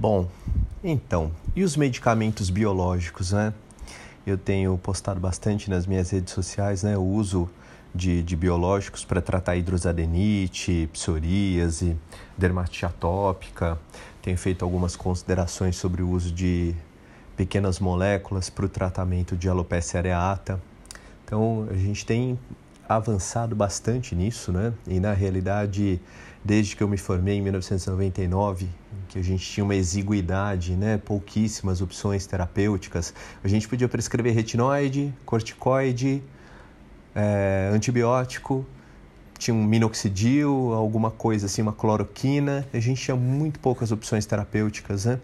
Bom, 0.00 0.28
então, 0.84 1.32
e 1.56 1.64
os 1.64 1.76
medicamentos 1.76 2.50
biológicos, 2.50 3.32
né? 3.32 3.52
Eu 4.24 4.38
tenho 4.38 4.78
postado 4.78 5.18
bastante 5.18 5.68
nas 5.68 5.88
minhas 5.88 6.10
redes 6.10 6.32
sociais, 6.32 6.84
né? 6.84 6.96
O 6.96 7.02
uso 7.02 7.50
de, 7.92 8.22
de 8.22 8.36
biológicos 8.36 9.04
para 9.04 9.20
tratar 9.20 9.56
hidrosadenite, 9.56 10.88
psoríase, 10.92 11.96
dermatite 12.36 12.86
atópica. 12.86 13.76
Tenho 14.22 14.38
feito 14.38 14.64
algumas 14.64 14.94
considerações 14.94 15.74
sobre 15.74 16.00
o 16.00 16.10
uso 16.10 16.30
de 16.30 16.76
pequenas 17.36 17.80
moléculas 17.80 18.48
para 18.48 18.66
o 18.66 18.68
tratamento 18.68 19.36
de 19.36 19.48
alopecia 19.48 19.98
areata. 19.98 20.62
Então, 21.24 21.66
a 21.68 21.76
gente 21.76 22.06
tem 22.06 22.38
avançado 22.88 23.54
bastante 23.54 24.14
nisso, 24.14 24.50
né? 24.50 24.72
E 24.86 24.98
na 24.98 25.12
realidade, 25.12 26.00
desde 26.44 26.74
que 26.74 26.82
eu 26.82 26.88
me 26.88 26.96
formei 26.96 27.36
em 27.36 27.42
1999, 27.42 28.68
que 29.08 29.18
a 29.18 29.22
gente 29.22 29.44
tinha 29.44 29.64
uma 29.64 29.74
exiguidade, 29.74 30.74
né? 30.74 30.98
Pouquíssimas 30.98 31.80
opções 31.80 32.26
terapêuticas. 32.26 33.12
A 33.44 33.48
gente 33.48 33.68
podia 33.68 33.88
prescrever 33.88 34.34
retinoide, 34.34 35.12
corticoide, 35.26 36.22
é, 37.14 37.70
antibiótico, 37.72 38.64
tinha 39.38 39.54
um 39.54 39.64
minoxidil, 39.64 40.72
alguma 40.74 41.10
coisa 41.10 41.46
assim, 41.46 41.62
uma 41.62 41.72
cloroquina. 41.72 42.66
A 42.72 42.80
gente 42.80 43.00
tinha 43.00 43.16
muito 43.16 43.60
poucas 43.60 43.92
opções 43.92 44.26
terapêuticas, 44.26 45.04
né? 45.04 45.20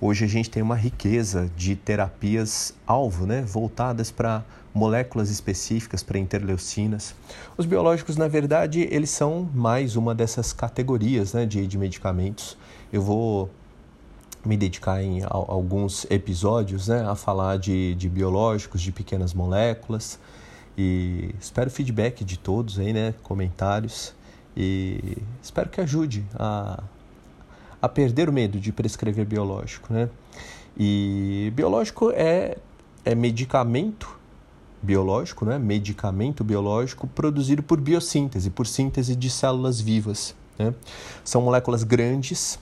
Hoje 0.00 0.24
a 0.24 0.28
gente 0.28 0.50
tem 0.50 0.62
uma 0.62 0.74
riqueza 0.74 1.50
de 1.56 1.76
terapias 1.76 2.74
alvo, 2.86 3.26
né, 3.26 3.42
voltadas 3.42 4.10
para 4.10 4.44
moléculas 4.74 5.30
específicas 5.30 6.02
para 6.02 6.18
interleucinas. 6.18 7.14
Os 7.56 7.64
biológicos, 7.64 8.16
na 8.16 8.26
verdade, 8.26 8.88
eles 8.90 9.10
são 9.10 9.48
mais 9.54 9.94
uma 9.94 10.14
dessas 10.14 10.52
categorias 10.52 11.32
né, 11.32 11.46
de, 11.46 11.64
de 11.64 11.78
medicamentos. 11.78 12.58
Eu 12.92 13.00
vou 13.00 13.48
me 14.44 14.56
dedicar 14.56 15.02
em 15.02 15.22
alguns 15.24 16.06
episódios 16.10 16.88
né, 16.88 17.06
a 17.08 17.14
falar 17.14 17.56
de, 17.56 17.94
de 17.94 18.08
biológicos, 18.08 18.82
de 18.82 18.90
pequenas 18.90 19.32
moléculas. 19.32 20.18
E 20.76 21.32
espero 21.40 21.70
feedback 21.70 22.24
de 22.24 22.36
todos 22.36 22.78
aí, 22.80 22.92
né? 22.92 23.14
Comentários. 23.22 24.12
E 24.56 25.18
espero 25.40 25.70
que 25.70 25.80
ajude 25.80 26.24
a, 26.34 26.82
a 27.80 27.88
perder 27.88 28.28
o 28.28 28.32
medo 28.32 28.58
de 28.58 28.72
prescrever 28.72 29.24
biológico, 29.24 29.94
né? 29.94 30.08
E 30.76 31.52
biológico 31.54 32.10
é, 32.10 32.56
é 33.04 33.14
medicamento 33.14 34.18
biológico, 34.84 35.44
né? 35.44 35.58
Medicamento 35.58 36.44
biológico 36.44 37.06
produzido 37.06 37.62
por 37.62 37.80
biossíntese, 37.80 38.50
por 38.50 38.66
síntese 38.66 39.16
de 39.16 39.30
células 39.30 39.80
vivas. 39.80 40.34
Né? 40.58 40.72
São 41.24 41.42
moléculas 41.42 41.82
grandes, 41.82 42.58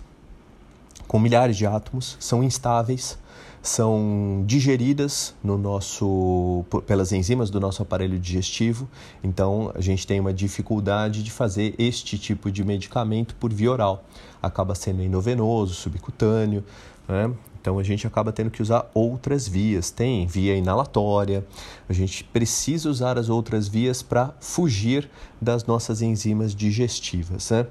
com 1.07 1.19
milhares 1.19 1.57
de 1.57 1.67
átomos, 1.67 2.17
são 2.19 2.43
instáveis, 2.43 3.19
são 3.61 4.43
digeridas 4.47 5.35
no 5.43 5.57
nosso 5.57 6.65
pelas 6.87 7.13
enzimas 7.13 7.49
do 7.49 7.61
nosso 7.61 7.83
aparelho 7.83 8.19
digestivo. 8.19 8.89
Então, 9.23 9.71
a 9.75 9.81
gente 9.81 10.07
tem 10.07 10.19
uma 10.19 10.33
dificuldade 10.33 11.23
de 11.23 11.31
fazer 11.31 11.75
este 11.79 12.19
tipo 12.19 12.51
de 12.51 12.65
medicamento 12.65 13.35
por 13.37 13.53
via 13.53 13.71
oral. 13.71 14.05
Acaba 14.43 14.75
sendo 14.75 15.03
endovenoso, 15.03 15.75
subcutâneo, 15.75 16.65
né? 17.09 17.31
Então 17.63 17.79
a 17.79 17.85
gente 17.85 18.05
acaba 18.09 18.33
tendo 18.33 18.51
que 18.51 18.61
usar 18.61 18.91
outras 18.93 19.47
vias. 19.47 19.89
Tem 19.89 20.27
via 20.27 20.57
inalatória, 20.57 21.47
a 21.89 21.93
gente 21.93 22.25
precisa 22.25 22.91
usar 22.91 23.17
as 23.17 23.29
outras 23.29 23.69
vias 23.69 24.03
para 24.03 24.35
fugir 24.41 25.09
das 25.41 25.65
nossas 25.65 26.03
enzimas 26.03 26.57
digestivas. 26.57 27.53
Né? 27.53 27.67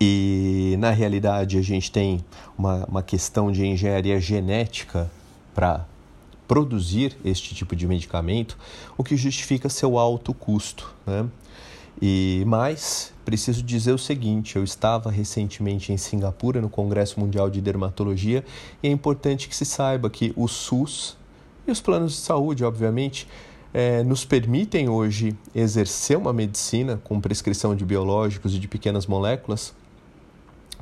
E 0.00 0.74
na 0.78 0.90
realidade 0.90 1.58
a 1.58 1.62
gente 1.62 1.92
tem 1.92 2.24
uma, 2.56 2.86
uma 2.86 3.02
questão 3.02 3.52
de 3.52 3.66
engenharia 3.66 4.18
genética 4.18 5.10
para 5.54 5.84
produzir 6.48 7.18
este 7.22 7.54
tipo 7.54 7.76
de 7.76 7.86
medicamento, 7.86 8.56
o 8.96 9.04
que 9.04 9.18
justifica 9.18 9.68
seu 9.68 9.98
alto 9.98 10.32
custo. 10.32 10.94
Né? 11.06 11.28
E 12.02 12.42
mais, 12.46 13.12
preciso 13.24 13.62
dizer 13.62 13.92
o 13.92 13.98
seguinte: 13.98 14.56
eu 14.56 14.64
estava 14.64 15.10
recentemente 15.10 15.92
em 15.92 15.96
Singapura 15.96 16.60
no 16.60 16.70
Congresso 16.70 17.20
Mundial 17.20 17.50
de 17.50 17.60
Dermatologia 17.60 18.44
e 18.82 18.88
é 18.88 18.90
importante 18.90 19.48
que 19.48 19.54
se 19.54 19.64
saiba 19.64 20.08
que 20.08 20.32
o 20.34 20.48
SUS 20.48 21.16
e 21.66 21.70
os 21.70 21.80
planos 21.80 22.12
de 22.12 22.18
saúde, 22.18 22.64
obviamente, 22.64 23.28
é, 23.72 24.02
nos 24.02 24.24
permitem 24.24 24.88
hoje 24.88 25.36
exercer 25.54 26.16
uma 26.16 26.32
medicina 26.32 27.00
com 27.04 27.20
prescrição 27.20 27.76
de 27.76 27.84
biológicos 27.84 28.54
e 28.54 28.58
de 28.58 28.66
pequenas 28.66 29.06
moléculas 29.06 29.74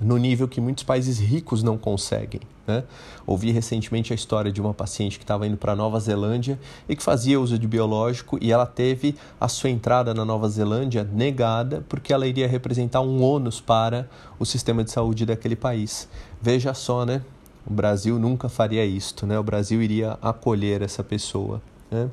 no 0.01 0.17
nível 0.17 0.47
que 0.47 0.61
muitos 0.61 0.85
países 0.85 1.19
ricos 1.19 1.63
não 1.63 1.77
conseguem. 1.77 2.41
Né? 2.67 2.85
Ouvi 3.27 3.51
recentemente 3.51 4.13
a 4.13 4.15
história 4.15 4.53
de 4.53 4.61
uma 4.61 4.75
paciente 4.75 5.19
que 5.19 5.25
estava 5.25 5.47
indo 5.47 5.57
para 5.57 5.75
Nova 5.75 5.99
Zelândia 5.99 6.59
e 6.89 6.95
que 6.95 7.03
fazia 7.03 7.41
uso 7.41 7.59
de 7.59 7.67
biológico 7.67 8.39
e 8.41 8.53
ela 8.53 8.67
teve 8.67 9.17
a 9.41 9.49
sua 9.49 9.71
entrada 9.71 10.13
na 10.13 10.25
Nova 10.25 10.49
Zelândia 10.49 11.03
negada 11.11 11.85
porque 11.89 12.13
ela 12.13 12.27
iria 12.27 12.47
representar 12.47 13.01
um 13.01 13.23
ônus 13.23 13.61
para 13.61 14.09
o 14.39 14.45
sistema 14.45 14.85
de 14.85 14.91
saúde 14.91 15.25
daquele 15.25 15.57
país. 15.57 16.09
Veja 16.41 16.75
só, 16.75 17.07
né? 17.07 17.23
O 17.67 17.73
Brasil 17.73 18.19
nunca 18.19 18.49
faria 18.49 18.85
isto, 18.85 19.27
né? 19.27 19.39
O 19.39 19.43
Brasil 19.43 19.83
iria 19.83 20.19
acolher 20.23 20.83
essa 20.83 21.03
pessoa. 21.03 21.61
Né? 21.91 22.09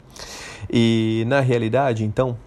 E 0.71 1.23
na 1.27 1.41
realidade, 1.41 2.03
então, 2.03 2.37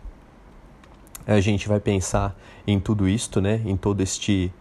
a 1.26 1.40
gente 1.40 1.68
vai 1.68 1.78
pensar 1.78 2.34
em 2.66 2.80
tudo 2.80 3.08
isto, 3.08 3.40
né? 3.40 3.60
Em 3.64 3.76
todo 3.76 4.02
este 4.02 4.52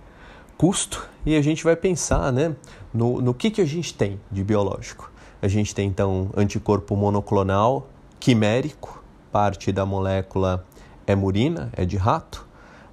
custo 0.58 1.08
e 1.26 1.36
a 1.36 1.42
gente 1.42 1.64
vai 1.64 1.76
pensar 1.76 2.32
né, 2.32 2.56
no, 2.94 3.22
no 3.22 3.34
que, 3.34 3.52
que 3.52 3.62
a 3.62 3.66
gente 3.66 3.94
tem 3.94 4.20
de 4.32 4.44
biológico. 4.44 5.12
A 5.42 5.48
gente 5.48 5.76
tem 5.76 5.88
então 5.88 6.30
anticorpo 6.36 6.96
monoclonal 6.96 7.88
quimérico, 8.20 9.04
parte 9.32 9.72
da 9.72 9.86
molécula 9.86 10.66
é 11.06 11.16
murina, 11.16 11.70
é 11.74 11.86
de 11.86 11.96
rato, 11.96 12.46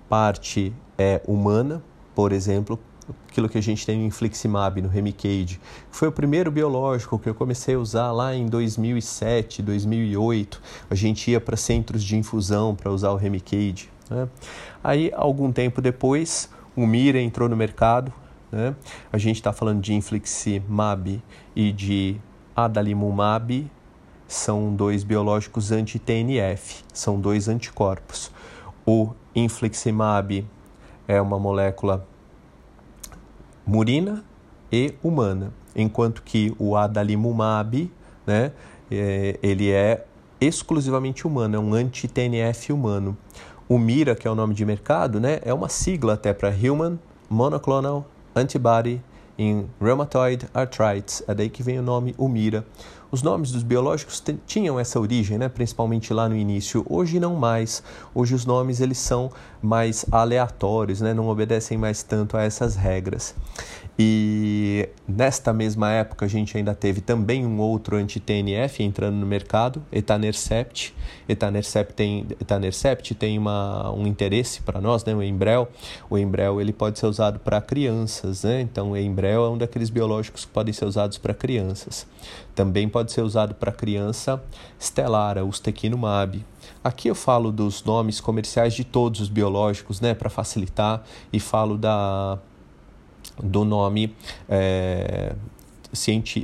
parte 0.08 0.74
é 0.98 1.22
humana, 1.26 1.82
por 2.14 2.32
exemplo, 2.32 2.78
aquilo 3.28 3.48
que 3.48 3.58
a 3.58 3.62
gente 3.62 3.84
tem 3.84 3.98
no 3.98 4.04
infliximab, 4.04 4.80
no 4.80 4.88
Remicade, 4.88 5.60
que 5.90 5.96
foi 5.96 6.08
o 6.08 6.12
primeiro 6.12 6.50
biológico 6.50 7.18
que 7.18 7.28
eu 7.28 7.34
comecei 7.34 7.74
a 7.74 7.78
usar 7.78 8.12
lá 8.12 8.34
em 8.34 8.46
2007, 8.46 9.62
2008. 9.62 10.62
A 10.88 10.94
gente 10.94 11.30
ia 11.30 11.40
para 11.40 11.56
centros 11.56 12.02
de 12.02 12.16
infusão 12.16 12.74
para 12.74 12.90
usar 12.90 13.10
o 13.10 13.16
Remicade. 13.16 13.90
Né? 14.08 14.28
Aí, 14.82 15.10
algum 15.14 15.50
tempo 15.50 15.80
depois, 15.82 16.48
o 16.76 16.86
Mira 16.86 17.20
entrou 17.20 17.48
no 17.48 17.56
mercado. 17.56 18.12
Né? 18.50 18.74
A 19.12 19.18
gente 19.18 19.36
está 19.36 19.52
falando 19.52 19.80
de 19.80 19.94
infliximab 19.94 21.22
e 21.54 21.72
de 21.72 22.16
adalimumab, 22.54 23.70
são 24.26 24.74
dois 24.74 25.04
biológicos 25.04 25.72
anti-TNF, 25.72 26.84
são 26.92 27.20
dois 27.20 27.48
anticorpos. 27.48 28.30
O 28.86 29.10
infliximab 29.34 30.46
é 31.06 31.20
uma 31.20 31.38
molécula 31.38 32.06
murina 33.66 34.24
e 34.70 34.94
humana, 35.02 35.52
enquanto 35.74 36.22
que 36.22 36.54
o 36.58 36.76
adalimumab, 36.76 37.90
né, 38.26 38.52
é, 38.90 39.38
ele 39.42 39.70
é 39.70 40.04
exclusivamente 40.40 41.26
humano, 41.26 41.56
é 41.56 41.58
um 41.58 41.74
anti-TNF 41.74 42.72
humano. 42.72 43.16
O 43.66 43.78
MIRA, 43.78 44.14
que 44.14 44.28
é 44.28 44.30
o 44.30 44.34
nome 44.34 44.52
de 44.52 44.62
mercado, 44.62 45.18
né, 45.18 45.40
é 45.42 45.54
uma 45.54 45.70
sigla 45.70 46.12
até 46.12 46.34
para 46.34 46.50
Human 46.50 46.98
Monoclonal 47.30 48.04
Antibody 48.36 49.00
in 49.38 49.66
Rheumatoid 49.80 50.46
Arthritis. 50.52 51.22
É 51.26 51.34
daí 51.34 51.48
que 51.48 51.62
vem 51.62 51.78
o 51.78 51.82
nome 51.82 52.14
UMIRA. 52.18 52.62
Os 53.14 53.22
nomes 53.22 53.52
dos 53.52 53.62
biológicos 53.62 54.20
tinham 54.44 54.76
essa 54.76 54.98
origem, 54.98 55.38
né, 55.38 55.48
principalmente 55.48 56.12
lá 56.12 56.28
no 56.28 56.34
início. 56.34 56.84
Hoje 56.90 57.20
não 57.20 57.36
mais. 57.36 57.80
Hoje 58.12 58.34
os 58.34 58.44
nomes 58.44 58.80
eles 58.80 58.98
são 58.98 59.30
mais 59.62 60.04
aleatórios, 60.10 61.00
né, 61.00 61.14
não 61.14 61.28
obedecem 61.28 61.78
mais 61.78 62.02
tanto 62.02 62.36
a 62.36 62.42
essas 62.42 62.74
regras. 62.74 63.32
E 63.96 64.88
nesta 65.06 65.52
mesma 65.52 65.92
época 65.92 66.24
a 66.26 66.28
gente 66.28 66.56
ainda 66.56 66.74
teve 66.74 67.00
também 67.00 67.46
um 67.46 67.60
outro 67.60 67.96
anti-TNF 67.96 68.82
entrando 68.82 69.14
no 69.14 69.26
mercado, 69.26 69.80
etanercept. 69.92 70.92
Etanercept 71.28 71.94
tem, 71.94 72.26
etanercept 72.40 73.14
tem 73.14 73.38
uma, 73.38 73.92
um 73.92 74.08
interesse 74.08 74.60
para 74.62 74.80
nós, 74.80 75.04
né? 75.04 75.14
o 75.14 75.22
Embrel. 75.22 75.68
O 76.10 76.18
Embrel 76.18 76.60
ele 76.60 76.72
pode 76.72 76.98
ser 76.98 77.06
usado 77.06 77.38
para 77.38 77.60
crianças, 77.60 78.42
né? 78.42 78.60
então 78.60 78.90
o 78.90 78.96
Embrel 78.96 79.44
é 79.44 79.48
um 79.50 79.56
daqueles 79.56 79.90
biológicos 79.90 80.44
que 80.44 80.50
podem 80.50 80.74
ser 80.74 80.86
usados 80.86 81.16
para 81.16 81.32
crianças. 81.32 82.04
Também 82.54 82.88
pode 82.88 83.12
ser 83.12 83.22
usado 83.22 83.54
para 83.54 83.72
criança 83.72 84.42
Stellara, 84.80 85.44
ustekinumab. 85.44 86.44
Aqui 86.82 87.08
eu 87.08 87.14
falo 87.14 87.50
dos 87.50 87.82
nomes 87.82 88.20
comerciais 88.20 88.74
de 88.74 88.84
todos 88.84 89.20
os 89.20 89.28
biológicos, 89.28 90.00
né, 90.00 90.14
para 90.14 90.30
facilitar, 90.30 91.02
e 91.32 91.40
falo 91.40 91.76
da 91.76 92.38
do 93.42 93.64
nome 93.64 94.14
é, 94.48 95.34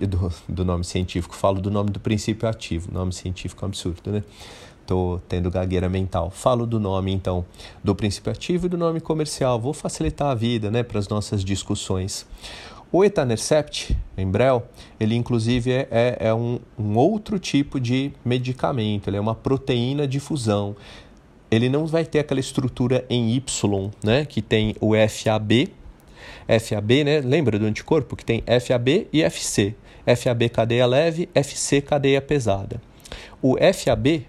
do, 0.09 0.33
do, 0.49 0.65
nome 0.65 0.85
científico, 0.85 1.35
falo 1.37 1.61
do 1.61 1.71
nome 1.71 1.91
do 1.91 2.01
princípio 2.01 2.49
ativo, 2.49 2.91
nome 2.93 3.13
científico 3.13 3.65
é 3.65 3.67
um 3.67 3.69
absurdo, 3.69 4.11
né? 4.11 4.25
Estou 4.81 5.21
tendo 5.29 5.49
gagueira 5.53 5.89
mental. 5.89 6.31
Falo 6.31 6.67
do 6.67 6.81
nome, 6.81 7.13
então, 7.13 7.45
do 7.83 7.95
princípio 7.95 8.33
ativo 8.33 8.67
e 8.67 8.69
do 8.69 8.77
nome 8.77 9.01
comercial. 9.01 9.61
Vou 9.61 9.73
facilitar 9.73 10.31
a 10.33 10.35
vida 10.35 10.69
né, 10.69 10.83
para 10.83 10.99
as 10.99 11.09
nossas 11.09 11.45
discussões. 11.45 12.27
O 12.93 13.05
etanercept, 13.05 13.97
Embrel, 14.19 14.67
ele 14.99 15.15
inclusive 15.15 15.71
é, 15.71 15.87
é, 15.91 16.17
é 16.29 16.35
um, 16.35 16.59
um, 16.77 16.97
outro 16.97 17.39
tipo 17.39 17.79
de 17.79 18.13
medicamento, 18.25 19.09
ele 19.09 19.17
é 19.17 19.21
uma 19.21 19.35
proteína 19.35 20.09
de 20.09 20.19
fusão. 20.19 20.75
Ele 21.49 21.69
não 21.69 21.87
vai 21.87 22.05
ter 22.05 22.19
aquela 22.19 22.41
estrutura 22.41 23.05
em 23.09 23.33
Y, 23.35 23.91
né, 24.03 24.25
que 24.25 24.43
tem 24.43 24.75
o 24.81 24.93
FAB, 25.09 25.69
FAB, 26.61 27.05
né, 27.05 27.21
lembra 27.21 27.59
do 27.61 27.67
anticorpo 27.67 28.17
que 28.17 28.25
tem 28.25 28.43
FAB 28.61 29.07
e 29.13 29.23
FC. 29.23 29.75
FAB 30.17 30.49
cadeia 30.49 30.87
leve, 30.87 31.29
FC 31.33 31.81
cadeia 31.81 32.21
pesada. 32.21 32.81
O 33.41 33.57
FAB 33.57 34.27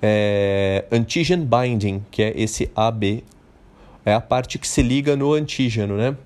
é 0.00 0.86
antigen 0.90 1.44
binding, 1.44 2.02
que 2.10 2.22
é 2.22 2.32
esse 2.34 2.70
AB, 2.74 3.22
é 4.04 4.14
a 4.14 4.20
parte 4.20 4.58
que 4.58 4.66
se 4.66 4.82
liga 4.82 5.14
no 5.14 5.34
antígeno, 5.34 5.96
né? 5.96 6.16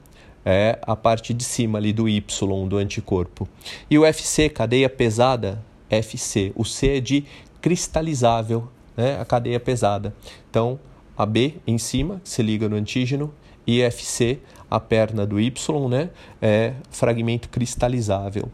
É 0.44 0.78
a 0.82 0.94
parte 0.94 1.32
de 1.32 1.42
cima 1.42 1.78
ali 1.78 1.92
do 1.92 2.08
Y 2.08 2.68
do 2.68 2.76
anticorpo. 2.76 3.48
E 3.90 3.98
o 3.98 4.04
FC, 4.04 4.48
cadeia 4.48 4.88
pesada, 4.90 5.64
FC. 5.88 6.52
O 6.54 6.64
C 6.64 6.98
é 6.98 7.00
de 7.00 7.24
cristalizável, 7.60 8.68
né? 8.96 9.18
a 9.20 9.24
cadeia 9.24 9.58
pesada. 9.58 10.14
Então, 10.50 10.78
a 11.16 11.24
B 11.24 11.54
em 11.66 11.78
cima, 11.78 12.20
que 12.22 12.28
se 12.28 12.42
liga 12.42 12.68
no 12.68 12.76
antígeno, 12.76 13.32
e 13.66 13.80
FC, 13.80 14.40
a 14.70 14.78
perna 14.78 15.24
do 15.24 15.40
Y, 15.40 15.88
né? 15.88 16.10
é 16.42 16.74
fragmento 16.90 17.48
cristalizável. 17.48 18.50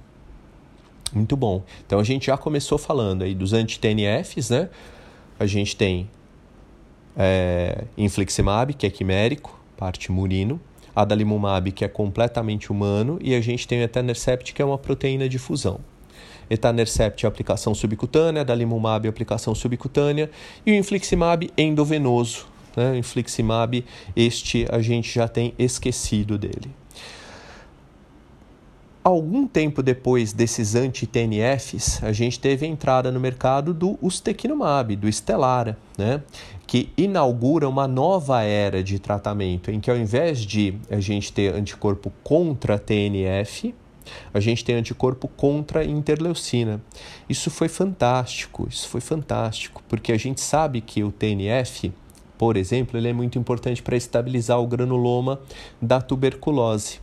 Muito 1.13 1.37
bom. 1.37 1.65
Então 1.85 1.99
a 1.99 2.05
gente 2.05 2.27
já 2.27 2.37
começou 2.37 2.79
falando 2.79 3.23
aí 3.23 3.35
dos 3.35 3.53
anti-TNFs, 3.53 4.51
né? 4.51 4.69
A 5.41 5.47
gente 5.47 5.75
tem 5.75 6.09
é, 7.17 7.83
infliximab, 7.99 8.75
que 8.75 8.87
é 8.87 8.91
quimérico, 8.91 9.59
parte 9.77 10.13
murino 10.13 10.61
adalimumab, 10.95 11.73
que 11.73 11.85
é 11.85 11.89
completamente 11.89 12.71
humano, 12.71 13.19
e 13.21 13.35
a 13.35 13.41
gente 13.41 13.67
tem 13.67 13.81
o 13.81 13.83
etanercept, 13.83 14.53
que 14.53 14.63
é 14.63 14.65
uma 14.65 14.79
proteína 14.79 15.29
de 15.29 15.39
fusão. 15.39 15.81
Etanercept 16.49 17.25
é 17.25 17.29
aplicação 17.29 17.75
subcutânea, 17.75 18.43
adalimumab 18.43 19.07
é 19.07 19.09
aplicação 19.09 19.55
subcutânea, 19.55 20.31
e 20.67 20.73
o 20.73 20.75
infliximab 20.75 21.51
endovenoso. 21.57 22.47
Né? 22.77 22.93
O 22.93 22.97
infliximab, 22.97 23.85
este 24.17 24.67
a 24.71 24.81
gente 24.81 25.13
já 25.13 25.29
tem 25.29 25.55
esquecido 25.59 26.37
dele. 26.37 26.80
Algum 29.03 29.47
tempo 29.47 29.83
depois 29.83 30.35
desses 30.35 30.75
anti-TNFs, 30.75 32.05
a 32.05 32.13
gente 32.13 32.39
teve 32.39 32.67
a 32.67 32.69
entrada 32.69 33.11
no 33.11 33.19
mercado 33.19 33.73
do 33.73 33.99
ustekinumab, 34.03 34.95
do 34.95 35.11
Stelara, 35.11 35.79
né? 35.97 36.23
que 36.67 36.91
inaugura 36.99 37.67
uma 37.67 37.89
nova 37.89 38.43
era 38.43 38.83
de 38.83 38.99
tratamento, 38.99 39.71
em 39.71 39.81
que 39.81 39.91
ao 39.91 39.97
invés 39.97 40.41
de 40.41 40.75
a 40.91 41.01
gente 41.01 41.33
ter 41.33 41.55
anticorpo 41.55 42.13
contra 42.23 42.79
TNF, 42.79 43.75
a 44.35 44.39
gente 44.39 44.63
tem 44.65 44.75
anticorpo 44.75 45.29
contra 45.29 45.83
interleucina. 45.83 46.79
Isso 47.27 47.51
foi 47.51 47.69
fantástico, 47.69 48.69
isso 48.69 48.87
foi 48.87 49.01
fantástico, 49.01 49.83
porque 49.89 50.13
a 50.13 50.19
gente 50.19 50.43
sabe 50.43 50.83
que 50.83 51.03
o 51.03 51.11
TNF, 51.11 51.91
por 52.37 52.55
exemplo, 52.55 52.99
ele 52.99 53.09
é 53.09 53.13
muito 53.15 53.39
importante 53.39 53.83
para 53.83 53.97
estabilizar 53.97 54.61
o 54.61 54.67
granuloma 54.67 55.41
da 55.81 56.03
tuberculose. 56.03 57.01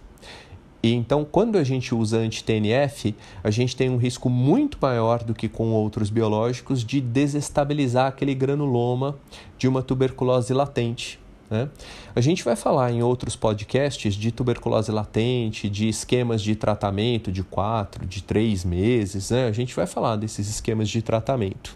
E 0.82 0.94
então, 0.94 1.26
quando 1.30 1.58
a 1.58 1.64
gente 1.64 1.94
usa 1.94 2.18
anti-TNF, 2.18 3.16
a 3.44 3.50
gente 3.50 3.76
tem 3.76 3.90
um 3.90 3.98
risco 3.98 4.30
muito 4.30 4.78
maior 4.80 5.24
do 5.24 5.34
que 5.34 5.50
com 5.50 5.72
outros 5.72 6.10
biológicos 6.10 6.84
de 6.84 7.02
desestabilizar 7.02 8.08
aquele 8.08 8.36
granuloma 8.36 9.18
de 9.58 9.68
uma 9.68 9.82
tuberculose 9.82 10.54
latente. 10.54 11.20
Né? 11.50 11.70
A 12.16 12.22
gente 12.22 12.44
vai 12.44 12.56
falar 12.56 12.92
em 12.92 13.02
outros 13.02 13.36
podcasts 13.36 14.16
de 14.16 14.32
tuberculose 14.32 14.92
latente, 14.92 15.70
de 15.70 15.88
esquemas 15.88 16.42
de 16.42 16.56
tratamento 16.56 17.32
de 17.32 17.44
quatro, 17.44 18.06
de 18.06 18.22
três 18.22 18.64
meses. 18.64 19.32
Né? 19.32 19.48
A 19.48 19.52
gente 19.52 19.76
vai 19.76 19.88
falar 19.88 20.16
desses 20.16 20.48
esquemas 20.48 20.90
de 20.90 21.02
tratamento. 21.02 21.76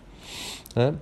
Né? 0.75 0.93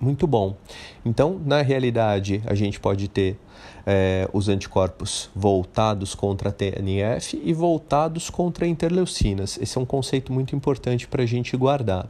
Muito 0.00 0.26
bom. 0.26 0.56
Então, 1.04 1.40
na 1.44 1.62
realidade, 1.62 2.42
a 2.46 2.54
gente 2.54 2.78
pode 2.78 3.08
ter 3.08 3.38
é, 3.86 4.28
os 4.32 4.48
anticorpos 4.48 5.30
voltados 5.34 6.14
contra 6.14 6.50
a 6.50 6.52
TNF 6.52 7.40
e 7.42 7.52
voltados 7.54 8.28
contra 8.28 8.66
interleucinas. 8.66 9.58
Esse 9.60 9.78
é 9.78 9.80
um 9.80 9.86
conceito 9.86 10.32
muito 10.32 10.54
importante 10.54 11.06
para 11.06 11.22
a 11.22 11.26
gente 11.26 11.56
guardar. 11.56 12.06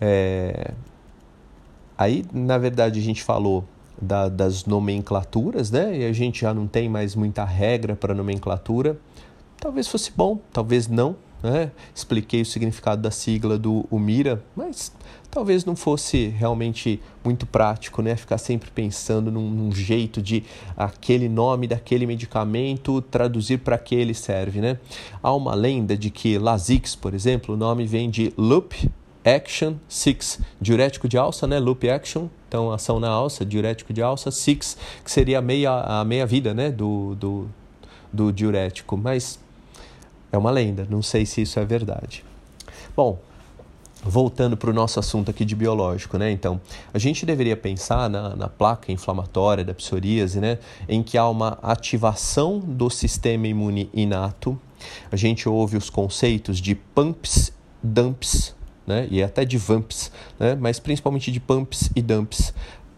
É... 0.00 0.72
Aí, 1.96 2.24
na 2.32 2.58
verdade, 2.58 3.00
a 3.00 3.02
gente 3.02 3.22
falou 3.22 3.64
da, 4.00 4.28
das 4.28 4.64
nomenclaturas, 4.64 5.70
né? 5.70 5.98
E 5.98 6.04
a 6.04 6.12
gente 6.12 6.40
já 6.40 6.52
não 6.52 6.66
tem 6.66 6.88
mais 6.88 7.14
muita 7.14 7.44
regra 7.44 7.94
para 7.94 8.14
nomenclatura. 8.14 8.98
Talvez 9.56 9.86
fosse 9.86 10.10
bom, 10.14 10.40
talvez 10.52 10.88
não, 10.88 11.16
né? 11.42 11.70
Expliquei 11.94 12.42
o 12.42 12.46
significado 12.46 13.02
da 13.02 13.10
sigla 13.10 13.58
do 13.58 13.86
UMIRA, 13.90 14.42
mas 14.54 14.92
talvez 15.30 15.64
não 15.64 15.74
fosse 15.74 16.28
realmente 16.28 17.00
muito 17.24 17.46
prático, 17.46 18.02
né? 18.02 18.14
Ficar 18.14 18.38
sempre 18.38 18.70
pensando 18.70 19.30
num, 19.30 19.50
num 19.50 19.72
jeito 19.72 20.22
de 20.22 20.44
aquele 20.76 21.28
nome 21.28 21.66
daquele 21.66 22.06
medicamento 22.06 23.00
traduzir 23.02 23.58
para 23.58 23.78
que 23.78 23.94
ele 23.94 24.14
serve, 24.14 24.60
né? 24.60 24.78
Há 25.22 25.34
uma 25.34 25.54
lenda 25.54 25.96
de 25.96 26.10
que 26.10 26.38
Lasix, 26.38 26.94
por 26.94 27.14
exemplo, 27.14 27.54
o 27.54 27.58
nome 27.58 27.86
vem 27.86 28.08
de 28.08 28.32
Loop 28.36 28.90
Action 29.24 29.74
6, 29.88 30.40
diurético 30.60 31.08
de 31.08 31.16
alça, 31.16 31.46
né? 31.46 31.58
Loop 31.58 31.88
Action, 31.88 32.28
então 32.48 32.72
ação 32.72 32.98
na 32.98 33.08
alça, 33.08 33.44
diurético 33.44 33.92
de 33.92 34.02
alça, 34.02 34.30
6, 34.30 34.76
que 35.04 35.10
seria 35.10 35.38
a 35.38 35.42
meia, 35.42 35.70
a 35.70 36.04
meia 36.04 36.26
vida, 36.26 36.52
né? 36.52 36.70
Do, 36.70 37.14
do, 37.14 37.48
do 38.12 38.32
diurético, 38.32 38.96
mas 38.96 39.38
é 40.32 40.38
uma 40.38 40.50
lenda, 40.50 40.86
não 40.90 41.02
sei 41.02 41.26
se 41.26 41.42
isso 41.42 41.60
é 41.60 41.64
verdade. 41.64 42.24
Bom, 42.96 43.18
voltando 44.02 44.56
para 44.56 44.70
o 44.70 44.72
nosso 44.72 44.98
assunto 44.98 45.30
aqui 45.30 45.44
de 45.44 45.54
biológico, 45.54 46.18
né? 46.18 46.30
Então, 46.30 46.60
a 46.92 46.98
gente 46.98 47.24
deveria 47.24 47.56
pensar 47.56 48.10
na, 48.10 48.34
na, 48.34 48.48
placa 48.48 48.90
inflamatória 48.90 49.64
da 49.64 49.74
psoríase, 49.74 50.40
né? 50.40 50.58
Em 50.88 51.02
que 51.02 51.16
há 51.16 51.28
uma 51.28 51.58
ativação 51.62 52.58
do 52.58 52.90
sistema 52.90 53.46
imune 53.46 53.88
inato. 53.92 54.58
A 55.10 55.16
gente 55.16 55.48
ouve 55.48 55.76
os 55.76 55.88
conceitos 55.88 56.58
de 56.58 56.74
pumps, 56.74 57.52
dumps, 57.82 58.54
né? 58.86 59.06
E 59.10 59.22
até 59.22 59.44
de 59.44 59.58
vamps, 59.58 60.10
né? 60.40 60.56
Mas 60.58 60.80
principalmente 60.80 61.30
de 61.30 61.38
pumps 61.38 61.90
e 61.94 62.02
dumps. 62.02 62.52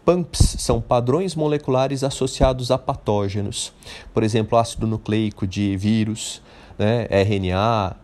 PAMPs 0.05 0.57
são 0.59 0.79
padrões 0.79 1.33
moleculares 1.33 2.03
associados 2.03 2.69
a 2.69 2.77
patógenos, 2.77 3.73
por 4.13 4.21
exemplo, 4.21 4.55
ácido 4.55 4.85
nucleico 4.85 5.47
de 5.47 5.75
vírus, 5.75 6.43
né, 6.77 7.07
RNA, 7.09 7.95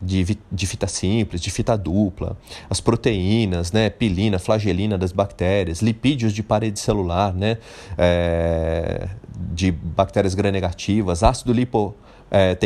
de, 0.00 0.38
de 0.50 0.66
fita 0.66 0.86
simples, 0.86 1.40
de 1.40 1.50
fita 1.50 1.76
dupla, 1.76 2.36
as 2.70 2.80
proteínas, 2.80 3.70
né, 3.70 3.90
pilina, 3.90 4.38
flagelina 4.38 4.96
das 4.96 5.12
bactérias, 5.12 5.82
lipídios 5.82 6.32
de 6.32 6.42
parede 6.42 6.80
celular, 6.80 7.34
né, 7.34 7.58
é, 7.98 9.08
de 9.52 9.70
bactérias 9.70 10.34
gram-negativas, 10.34 11.22
ácido 11.22 11.52
lipo 11.52 11.94
é, 12.30 12.56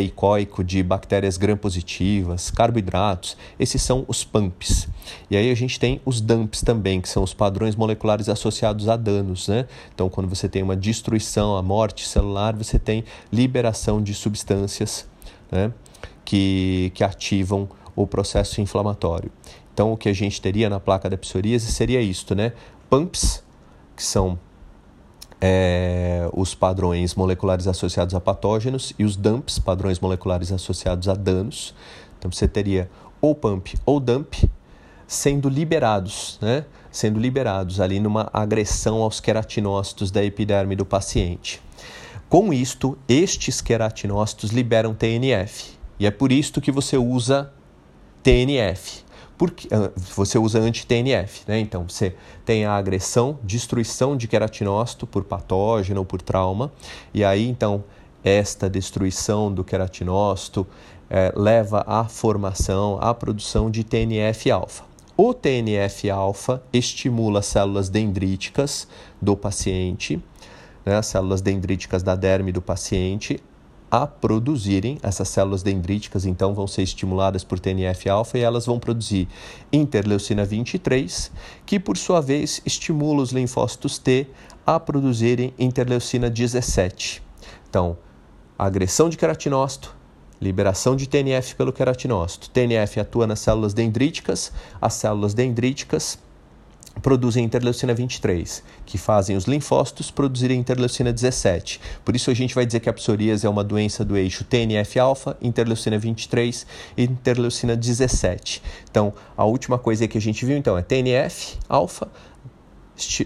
de 0.64 0.83
bactérias 0.83 1.37
gram-positivas, 1.37 2.50
carboidratos, 2.50 3.37
esses 3.59 3.83
são 3.83 4.04
os 4.06 4.23
PAMPs. 4.23 4.87
E 5.30 5.37
aí 5.37 5.50
a 5.50 5.54
gente 5.54 5.80
tem 5.80 6.00
os 6.04 6.21
DAMPs 6.21 6.61
também, 6.61 7.00
que 7.00 7.09
são 7.09 7.23
os 7.23 7.33
padrões 7.33 7.75
moleculares 7.75 8.28
associados 8.28 8.88
a 8.88 8.97
danos. 8.97 9.49
Né? 9.49 9.66
Então, 9.94 10.11
quando 10.11 10.28
você 10.28 10.49
tem 10.49 10.62
uma 10.62 10.76
destruição, 10.76 11.56
a 11.56 11.62
morte 11.62 12.06
celular, 12.06 12.54
você 12.54 12.78
tem 12.78 13.04
liberação 13.33 14.02
de 14.02 14.12
substâncias 14.12 15.09
né, 15.54 15.73
que, 16.25 16.90
que 16.94 17.04
ativam 17.04 17.68
o 17.94 18.06
processo 18.06 18.61
inflamatório. 18.61 19.30
Então, 19.73 19.92
o 19.92 19.96
que 19.96 20.08
a 20.08 20.12
gente 20.12 20.40
teria 20.40 20.68
na 20.68 20.80
placa 20.80 21.08
da 21.08 21.16
psoríase 21.16 21.70
seria 21.73 22.00
isto, 22.00 22.34
né? 22.34 22.52
PAMPs, 22.90 23.42
que 23.96 24.02
são 24.02 24.38
é, 25.40 26.28
os 26.32 26.54
padrões 26.54 27.14
moleculares 27.14 27.68
associados 27.68 28.14
a 28.14 28.20
patógenos, 28.20 28.92
e 28.99 29.04
os 29.04 29.16
DUMPs, 29.16 29.58
padrões 29.58 30.00
moleculares 30.00 30.50
associados 30.50 31.08
a 31.08 31.14
danos. 31.14 31.75
Então, 32.18 32.30
você 32.30 32.49
teria 32.49 32.90
ou 33.20 33.34
PAMP 33.34 33.75
ou 33.87 34.00
DUMP 34.00 34.49
sendo 35.06 35.49
liberados, 35.49 36.38
né? 36.40 36.64
Sendo 36.90 37.18
liberados 37.18 37.80
ali 37.80 37.99
numa 38.00 38.28
agressão 38.32 39.02
aos 39.02 39.20
queratinócitos 39.20 40.11
da 40.11 40.25
epiderme 40.25 40.76
do 40.76 40.84
paciente. 40.84 41.61
Com 42.28 42.52
isto, 42.52 42.99
estes 43.09 43.61
queratinócitos 43.61 44.50
liberam 44.50 44.95
TNF. 44.95 45.78
E 45.99 46.07
é 46.07 46.11
por 46.11 46.33
isto 46.33 46.61
que 46.61 46.73
você 46.73 46.97
usa 46.97 47.52
TNF. 48.23 49.04
Porque, 49.37 49.69
ah, 49.73 49.90
você 50.14 50.38
usa 50.38 50.61
anti-TNF, 50.61 51.43
né? 51.47 51.59
Então, 51.59 51.88
você 51.88 52.14
tem 52.45 52.64
a 52.64 52.73
agressão, 52.73 53.38
destruição 53.43 54.16
de 54.16 54.28
queratinócito 54.28 55.07
por 55.07 55.25
patógeno 55.25 56.00
ou 56.00 56.07
por 56.07 56.23
trauma. 56.23 56.73
E 57.12 57.25
aí, 57.25 57.49
então, 57.49 57.85
esta 58.23 58.71
destruição 58.71 59.52
do 59.52 59.64
queratinócito 59.64 60.66
é, 61.11 61.33
leva 61.37 61.85
à 61.87 62.04
formação, 62.04 62.99
à 63.00 63.12
produção 63.12 63.71
de 63.71 63.85
TNF-alfa. 63.85 64.85
O 65.16 65.33
TNF-alfa 65.35 66.62
estimula 66.73 67.43
células 67.43 67.88
dendríticas 67.88 68.88
do 69.21 69.37
paciente 69.37 70.21
né, 70.84 70.96
as 70.96 71.06
células 71.06 71.40
dendríticas 71.40 72.02
da 72.02 72.14
derme 72.14 72.52
do 72.52 72.62
paciente, 72.62 73.40
a 73.90 74.06
produzirem, 74.08 74.98
essas 75.02 75.28
células 75.28 75.62
dendríticas 75.62 76.26
então 76.26 76.52
vão 76.52 76.66
ser 76.66 76.82
estimuladas 76.82 77.44
por 77.44 77.60
TNF-alfa 77.60 78.36
e 78.36 78.40
elas 78.40 78.66
vão 78.66 78.78
produzir 78.78 79.28
interleucina 79.72 80.44
23, 80.44 81.30
que 81.64 81.78
por 81.78 81.96
sua 81.96 82.20
vez 82.20 82.60
estimula 82.66 83.22
os 83.22 83.30
linfócitos 83.30 83.96
T 83.98 84.26
a 84.66 84.80
produzirem 84.80 85.54
interleucina 85.56 86.28
17. 86.28 87.22
Então, 87.70 87.96
agressão 88.58 89.08
de 89.08 89.16
queratinócito, 89.16 89.94
liberação 90.40 90.96
de 90.96 91.08
TNF 91.08 91.54
pelo 91.54 91.72
queratinócito. 91.72 92.50
TNF 92.50 92.98
atua 92.98 93.26
nas 93.26 93.38
células 93.38 93.72
dendríticas, 93.72 94.52
as 94.80 94.94
células 94.94 95.34
dendríticas 95.34 96.18
produzem 97.02 97.44
interleucina 97.44 97.94
23, 97.94 98.62
que 98.86 98.96
fazem 98.96 99.36
os 99.36 99.44
linfócitos 99.44 100.10
produzirem 100.10 100.58
interleucina 100.58 101.12
17. 101.12 101.80
Por 102.04 102.14
isso 102.16 102.30
a 102.30 102.34
gente 102.34 102.54
vai 102.54 102.64
dizer 102.64 102.80
que 102.80 102.88
a 102.88 102.92
psoríase 102.92 103.46
é 103.46 103.50
uma 103.50 103.64
doença 103.64 104.04
do 104.04 104.16
eixo 104.16 104.44
TNF-alfa, 104.44 105.36
interleucina 105.42 105.98
23 105.98 106.66
e 106.96 107.04
interleucina 107.04 107.76
17. 107.76 108.62
Então, 108.90 109.12
a 109.36 109.44
última 109.44 109.78
coisa 109.78 110.06
que 110.08 110.18
a 110.18 110.20
gente 110.20 110.44
viu 110.44 110.56
então 110.56 110.78
é 110.78 110.82
TNF-alfa, 110.82 112.08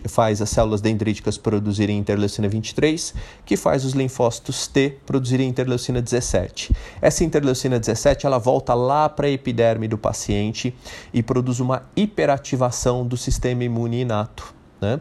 faz 0.09 0.41
as 0.41 0.51
células 0.51 0.81
dendríticas 0.81 1.37
produzirem 1.37 1.99
interleucina 1.99 2.49
23, 2.49 3.15
que 3.45 3.57
faz 3.57 3.85
os 3.85 3.93
linfócitos 3.93 4.67
T 4.67 4.97
produzirem 5.05 5.49
interleucina 5.49 6.01
17. 6.01 6.75
Essa 7.01 7.25
interleucina 7.25 7.79
17 7.79 8.27
ela 8.27 8.39
volta 8.39 8.75
lá 8.75 9.09
para 9.09 9.27
a 9.27 9.31
epiderme 9.31 9.87
do 9.87 9.99
paciente 9.99 10.75
e 11.13 11.23
produz 11.23 11.61
uma 11.61 11.83
hiperativação 11.95 13.07
do 13.07 13.17
sistema 13.17 13.65
imune 13.65 14.01
inato. 14.01 14.55
Né? 14.81 15.01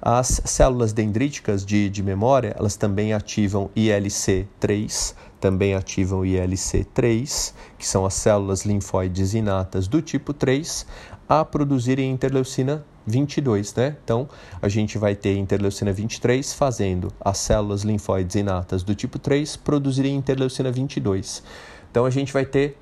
As 0.00 0.42
células 0.44 0.92
dendríticas 0.92 1.64
de, 1.64 1.88
de 1.88 2.02
memória, 2.02 2.54
elas 2.58 2.76
também 2.76 3.12
ativam 3.12 3.70
ILC3, 3.74 5.14
também 5.40 5.74
ativam 5.74 6.20
ILC3, 6.20 7.54
que 7.78 7.86
são 7.86 8.04
as 8.04 8.14
células 8.14 8.64
linfóides 8.64 9.34
inatas 9.34 9.88
do 9.88 10.02
tipo 10.02 10.32
3, 10.32 10.86
a 11.28 11.44
produzirem 11.44 12.10
interleucina 12.10 12.84
22, 13.06 13.74
né? 13.74 13.96
Então, 14.02 14.28
a 14.60 14.68
gente 14.68 14.98
vai 14.98 15.14
ter 15.14 15.36
interleucina 15.36 15.92
23 15.92 16.52
fazendo 16.52 17.12
as 17.20 17.38
células 17.38 17.82
linfóides 17.82 18.34
inatas 18.34 18.82
do 18.82 18.94
tipo 18.94 19.18
3 19.18 19.56
produzirem 19.56 20.16
interleucina 20.16 20.72
22. 20.72 21.42
Então, 21.90 22.04
a 22.04 22.10
gente 22.10 22.32
vai 22.32 22.44
ter 22.44 22.76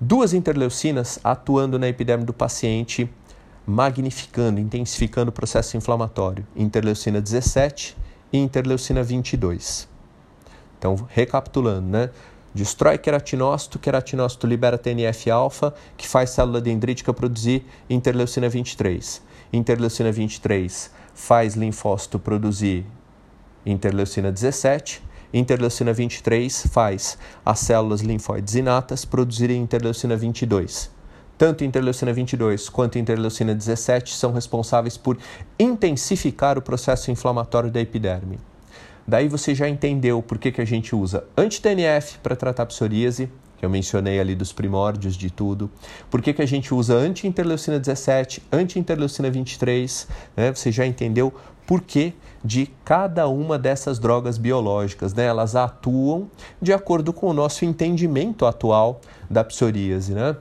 duas 0.00 0.32
interleucinas 0.32 1.18
atuando 1.24 1.78
na 1.78 1.88
epiderme 1.88 2.24
do 2.24 2.32
paciente, 2.32 3.10
magnificando, 3.66 4.60
intensificando 4.60 5.30
o 5.30 5.32
processo 5.32 5.76
inflamatório, 5.76 6.46
interleucina 6.54 7.20
17 7.20 7.96
e 8.32 8.38
interleucina 8.38 9.02
22. 9.02 9.88
Então, 10.78 10.96
recapitulando, 11.08 11.88
né? 11.88 12.10
Destrói 12.54 12.98
queratinócito, 12.98 13.80
queratinócito 13.80 14.46
libera 14.46 14.78
TNF-alfa, 14.78 15.74
que 15.96 16.06
faz 16.06 16.30
célula 16.30 16.60
dendrítica 16.60 17.12
produzir 17.12 17.66
interleucina 17.90 18.48
23 18.48 19.33
interleucina 19.52 20.10
23 20.10 20.90
faz 21.14 21.54
linfócito 21.54 22.18
produzir 22.18 22.84
interleucina 23.64 24.30
17, 24.30 25.02
interleucina 25.32 25.92
23 25.92 26.66
faz 26.68 27.18
as 27.44 27.60
células 27.60 28.00
linfóides 28.00 28.54
inatas 28.54 29.04
produzirem 29.04 29.62
interleucina 29.62 30.16
22. 30.16 30.90
Tanto 31.36 31.64
interleucina 31.64 32.12
22 32.12 32.68
quanto 32.68 32.98
interleucina 32.98 33.54
17 33.54 34.14
são 34.14 34.32
responsáveis 34.32 34.96
por 34.96 35.18
intensificar 35.58 36.56
o 36.56 36.62
processo 36.62 37.10
inflamatório 37.10 37.70
da 37.70 37.80
epiderme. 37.80 38.38
Daí 39.06 39.28
você 39.28 39.54
já 39.54 39.68
entendeu 39.68 40.22
por 40.22 40.38
que, 40.38 40.52
que 40.52 40.60
a 40.60 40.64
gente 40.64 40.94
usa 40.94 41.24
anti-TNF 41.36 42.18
para 42.22 42.36
tratar 42.36 42.66
psoríase, 42.66 43.28
que 43.56 43.64
eu 43.64 43.70
mencionei 43.70 44.20
ali 44.20 44.34
dos 44.34 44.52
primórdios 44.52 45.16
de 45.16 45.30
tudo. 45.30 45.70
Por 46.10 46.20
que, 46.20 46.32
que 46.32 46.42
a 46.42 46.46
gente 46.46 46.74
usa 46.74 46.94
anti-interleucina 46.94 47.78
17, 47.78 48.42
anti-interleucina 48.52 49.30
23? 49.30 50.08
Né? 50.36 50.54
Você 50.54 50.70
já 50.72 50.86
entendeu 50.86 51.32
por 51.66 51.80
que 51.80 52.14
de 52.44 52.70
cada 52.84 53.26
uma 53.26 53.58
dessas 53.58 53.98
drogas 53.98 54.36
biológicas. 54.36 55.14
Né? 55.14 55.24
Elas 55.24 55.56
atuam 55.56 56.28
de 56.60 56.72
acordo 56.72 57.12
com 57.12 57.28
o 57.28 57.32
nosso 57.32 57.64
entendimento 57.64 58.44
atual 58.44 59.00
da 59.30 59.42
psoríase. 59.42 60.12
Né? 60.12 60.36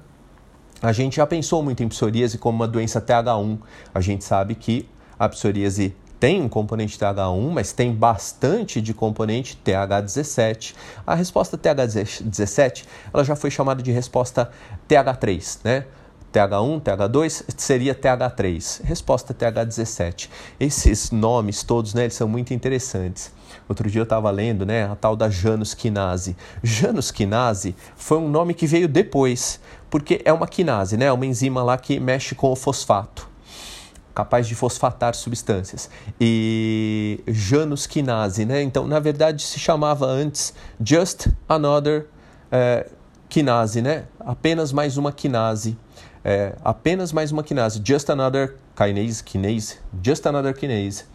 A 0.82 0.92
gente 0.92 1.16
já 1.16 1.26
pensou 1.26 1.64
muito 1.64 1.82
em 1.82 1.88
psoríase 1.88 2.38
como 2.38 2.58
uma 2.58 2.68
doença 2.68 3.00
TH1. 3.00 3.58
A 3.94 4.02
gente 4.02 4.24
sabe 4.24 4.54
que 4.56 4.88
a 5.18 5.30
psoríase 5.30 5.96
tem 6.24 6.42
um 6.42 6.48
componente 6.48 6.98
TH1, 6.98 7.52
mas 7.52 7.74
tem 7.74 7.94
bastante 7.94 8.80
de 8.80 8.94
componente 8.94 9.60
TH17. 9.62 10.74
A 11.06 11.16
resposta 11.16 11.58
TH17 11.58 12.86
ela 13.14 13.26
já 13.26 13.36
foi 13.36 13.52
chamada 13.52 13.84
de 13.84 13.92
resposta 13.92 14.50
TH3, 14.88 15.60
né? 15.66 15.86
TH1, 16.32 16.82
TH2 16.82 17.44
seria 17.58 17.94
TH3, 17.94 18.86
resposta 18.86 19.34
TH17. 19.34 20.30
Esses 20.58 21.12
nomes 21.12 21.62
todos, 21.62 21.94
né, 21.94 22.04
eles 22.04 22.14
são 22.14 22.30
muito 22.30 22.54
interessantes. 22.54 23.30
Outro 23.68 23.92
dia 23.92 24.00
eu 24.00 24.04
estava 24.04 24.32
lendo, 24.32 24.66
né, 24.66 24.86
a 24.86 24.96
tal 24.96 25.18
da 25.18 25.30
Janus 25.30 25.74
quinase. 25.74 26.38
Janus 26.64 27.12
quinase 27.12 27.76
foi 27.98 28.18
um 28.18 28.30
nome 28.30 28.54
que 28.54 28.66
veio 28.66 28.88
depois, 28.88 29.60
porque 29.90 30.22
é 30.24 30.32
uma 30.32 30.48
quinase, 30.48 30.96
né, 30.96 31.12
uma 31.12 31.26
enzima 31.26 31.62
lá 31.62 31.78
que 31.78 32.00
mexe 32.00 32.34
com 32.34 32.50
o 32.50 32.56
fosfato 32.56 33.33
capaz 34.14 34.48
de 34.48 34.56
fosfatar 34.56 35.16
substâncias. 35.16 35.90
E 36.20 37.22
Janus 37.28 37.88
quinase, 37.88 38.46
né? 38.46 38.62
Então, 38.62 38.88
na 38.88 39.00
verdade, 39.00 39.44
se 39.44 39.60
chamava 39.60 40.06
antes 40.06 40.54
Just 40.84 41.28
Another 41.48 42.08
é, 42.52 42.88
quinase, 43.30 43.82
né? 43.82 44.06
Apenas 44.20 44.72
mais 44.72 44.98
uma 44.98 45.12
quinase. 45.12 45.78
É, 46.24 46.56
apenas 46.64 47.12
mais 47.12 47.32
uma 47.32 47.44
quinase. 47.44 47.82
Just 47.84 48.10
Another 48.10 48.56
kinase, 48.76 49.24
kinase, 49.24 49.78
Just 50.02 50.26
Another 50.26 50.54
kinase 50.54 51.06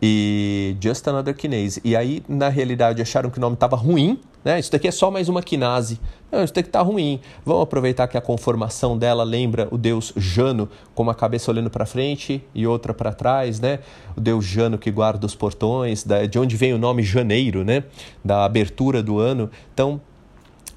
e 0.00 0.76
Just 0.80 1.06
Another 1.08 1.34
Kinase. 1.34 1.80
E 1.84 1.96
aí, 1.96 2.22
na 2.28 2.48
realidade, 2.48 3.00
acharam 3.02 3.30
que 3.30 3.38
o 3.38 3.40
nome 3.40 3.54
estava 3.54 3.76
ruim, 3.76 4.20
né? 4.46 4.60
Isso 4.60 4.70
daqui 4.70 4.86
é 4.86 4.92
só 4.92 5.10
mais 5.10 5.28
uma 5.28 5.42
quinase. 5.42 5.98
Não, 6.30 6.44
isso 6.44 6.54
daqui 6.54 6.68
está 6.68 6.80
ruim. 6.80 7.18
Vamos 7.44 7.64
aproveitar 7.64 8.06
que 8.06 8.16
a 8.16 8.20
conformação 8.20 8.96
dela 8.96 9.24
lembra 9.24 9.66
o 9.72 9.76
deus 9.76 10.12
Jano, 10.16 10.68
com 10.94 11.02
uma 11.02 11.16
cabeça 11.16 11.50
olhando 11.50 11.68
para 11.68 11.84
frente 11.84 12.40
e 12.54 12.64
outra 12.64 12.94
para 12.94 13.12
trás, 13.12 13.58
né? 13.58 13.80
O 14.16 14.20
deus 14.20 14.44
Jano 14.44 14.78
que 14.78 14.88
guarda 14.88 15.26
os 15.26 15.34
portões, 15.34 16.06
de 16.30 16.38
onde 16.38 16.56
vem 16.56 16.72
o 16.72 16.78
nome 16.78 17.02
Janeiro, 17.02 17.64
né? 17.64 17.82
Da 18.24 18.44
abertura 18.44 19.02
do 19.02 19.18
ano. 19.18 19.50
Então, 19.74 20.00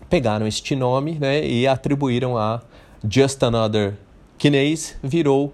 pegaram 0.09 0.47
este 0.47 0.75
nome 0.75 1.19
né? 1.19 1.45
e 1.45 1.67
atribuíram 1.67 2.39
a 2.39 2.61
Just 3.07 3.43
Another 3.43 3.93
Kinase, 4.39 4.95
virou... 5.03 5.53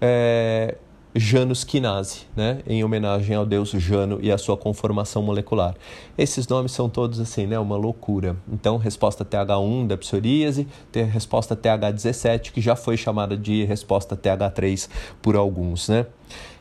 É, 0.00 0.74
Janus 1.14 1.62
Quinase, 1.62 2.22
né? 2.34 2.60
em 2.66 2.82
homenagem 2.82 3.36
ao 3.36 3.44
deus 3.44 3.70
Jano 3.70 4.18
e 4.22 4.32
à 4.32 4.38
sua 4.38 4.56
conformação 4.56 5.22
molecular. 5.22 5.74
Esses 6.16 6.48
nomes 6.48 6.72
são 6.72 6.88
todos 6.88 7.20
assim, 7.20 7.46
né? 7.46 7.58
uma 7.58 7.76
loucura. 7.76 8.36
Então, 8.50 8.78
resposta 8.78 9.24
TH1 9.24 9.86
da 9.88 9.96
psoríase, 9.98 10.66
tem 10.90 11.02
a 11.02 11.06
resposta 11.06 11.54
TH17, 11.54 12.50
que 12.52 12.60
já 12.60 12.74
foi 12.74 12.96
chamada 12.96 13.36
de 13.36 13.64
resposta 13.64 14.16
TH3 14.16 14.88
por 15.20 15.36
alguns. 15.36 15.88
Né? 15.88 16.06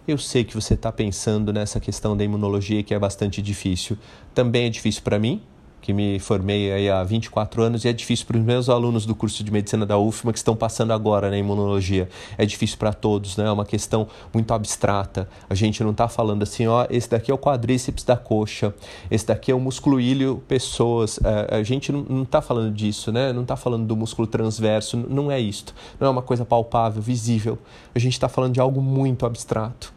Eu 0.05 0.17
sei 0.17 0.43
que 0.43 0.53
você 0.53 0.73
está 0.73 0.91
pensando 0.91 1.53
nessa 1.53 1.79
questão 1.79 2.17
da 2.17 2.23
imunologia 2.23 2.83
que 2.83 2.93
é 2.93 2.99
bastante 2.99 3.41
difícil. 3.41 3.97
Também 4.33 4.65
é 4.65 4.69
difícil 4.69 5.01
para 5.03 5.17
mim, 5.17 5.41
que 5.81 5.91
me 5.93 6.19
formei 6.19 6.71
aí 6.71 6.89
há 6.89 7.03
24 7.03 7.63
anos 7.63 7.83
e 7.83 7.89
é 7.89 7.93
difícil 7.93 8.27
para 8.27 8.37
os 8.37 8.43
meus 8.43 8.69
alunos 8.69 9.05
do 9.05 9.15
curso 9.15 9.43
de 9.43 9.51
medicina 9.51 9.85
da 9.85 9.97
UFMA 9.97 10.31
que 10.31 10.37
estão 10.37 10.55
passando 10.55 10.93
agora 10.93 11.29
na 11.31 11.37
imunologia. 11.37 12.07
É 12.37 12.45
difícil 12.45 12.77
para 12.77 12.93
todos, 12.93 13.35
né? 13.35 13.45
É 13.45 13.51
uma 13.51 13.65
questão 13.65 14.07
muito 14.31 14.53
abstrata. 14.53 15.27
A 15.49 15.55
gente 15.55 15.83
não 15.83 15.89
está 15.89 16.07
falando 16.07 16.43
assim, 16.43 16.67
ó, 16.67 16.85
esse 16.89 17.09
daqui 17.09 17.31
é 17.31 17.33
o 17.33 17.37
quadríceps 17.37 18.03
da 18.03 18.15
coxa, 18.15 18.73
esse 19.09 19.25
daqui 19.25 19.51
é 19.51 19.55
o 19.55 19.59
músculo 19.59 19.99
ilho 19.99 20.43
pessoas. 20.47 21.19
É, 21.23 21.57
a 21.57 21.63
gente 21.63 21.91
não 21.91 22.21
está 22.21 22.41
falando 22.41 22.71
disso, 22.73 23.11
né? 23.11 23.33
Não 23.33 23.41
está 23.41 23.55
falando 23.55 23.85
do 23.85 23.97
músculo 23.97 24.27
transverso, 24.27 24.95
não 24.95 25.31
é 25.31 25.39
isto. 25.39 25.73
Não 25.99 26.07
é 26.07 26.09
uma 26.11 26.21
coisa 26.21 26.45
palpável, 26.45 27.01
visível. 27.01 27.57
A 27.95 27.99
gente 27.99 28.13
está 28.13 28.29
falando 28.29 28.53
de 28.53 28.59
algo 28.59 28.81
muito 28.81 29.25
abstrato. 29.25 29.91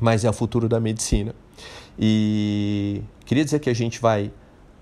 Mas 0.00 0.24
é 0.24 0.30
o 0.30 0.32
futuro 0.32 0.68
da 0.68 0.80
medicina. 0.80 1.34
E 1.98 3.02
queria 3.24 3.44
dizer 3.44 3.58
que 3.58 3.68
a 3.68 3.74
gente 3.74 4.00
vai 4.00 4.30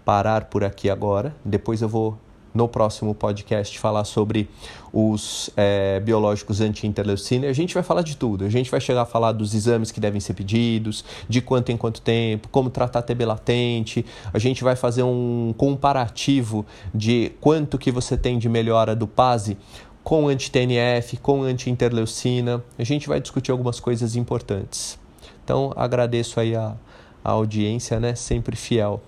parar 0.06 0.44
por 0.44 0.62
aqui 0.62 0.88
agora. 0.88 1.34
Depois 1.44 1.82
eu 1.82 1.88
vou, 1.88 2.16
no 2.54 2.68
próximo 2.68 3.12
podcast, 3.12 3.76
falar 3.76 4.04
sobre 4.04 4.48
os 4.92 5.50
é, 5.56 5.98
biológicos 5.98 6.60
anti-interleucina. 6.60 7.48
A 7.48 7.52
gente 7.52 7.74
vai 7.74 7.82
falar 7.82 8.02
de 8.02 8.16
tudo. 8.16 8.44
A 8.44 8.48
gente 8.48 8.70
vai 8.70 8.80
chegar 8.80 9.02
a 9.02 9.04
falar 9.04 9.32
dos 9.32 9.52
exames 9.52 9.90
que 9.90 9.98
devem 9.98 10.20
ser 10.20 10.34
pedidos, 10.34 11.04
de 11.28 11.40
quanto 11.40 11.72
em 11.72 11.76
quanto 11.76 12.00
tempo, 12.00 12.48
como 12.52 12.70
tratar 12.70 13.02
TB 13.02 13.24
latente. 13.24 14.06
A 14.32 14.38
gente 14.38 14.62
vai 14.62 14.76
fazer 14.76 15.02
um 15.02 15.52
comparativo 15.58 16.64
de 16.94 17.32
quanto 17.40 17.76
que 17.76 17.90
você 17.90 18.16
tem 18.16 18.38
de 18.38 18.48
melhora 18.48 18.94
do 18.94 19.08
PASE 19.08 19.58
com 20.04 20.28
anti-TNF, 20.28 21.16
com 21.16 21.42
anti-interleucina. 21.42 22.62
A 22.78 22.84
gente 22.84 23.08
vai 23.08 23.20
discutir 23.20 23.50
algumas 23.50 23.80
coisas 23.80 24.14
importantes. 24.14 24.96
Então, 25.42 25.72
agradeço 25.74 26.38
aí 26.38 26.54
a, 26.54 26.76
a 27.24 27.30
audiência, 27.32 27.98
né, 27.98 28.14
sempre 28.14 28.54
fiel. 28.54 29.02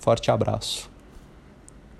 Forte 0.00 0.30
abraço. 0.30 0.90